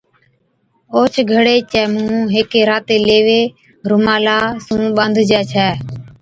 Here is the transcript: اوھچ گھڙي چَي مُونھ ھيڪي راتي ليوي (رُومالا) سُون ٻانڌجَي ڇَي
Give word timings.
اوھچ 0.93 1.13
گھڙي 1.31 1.57
چَي 1.71 1.81
مُونھ 1.93 2.31
ھيڪي 2.33 2.61
راتي 2.69 2.97
ليوي 3.07 3.41
(رُومالا) 3.89 4.37
سُون 4.65 4.81
ٻانڌجَي 4.95 5.41
ڇَي 5.51 5.69